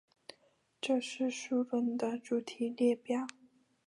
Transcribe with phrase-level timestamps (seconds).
[0.81, 3.27] 这是数论的主题列表。